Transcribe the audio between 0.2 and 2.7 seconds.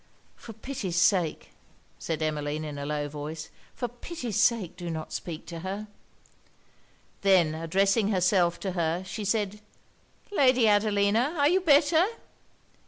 'For pity's sake,' said Emmeline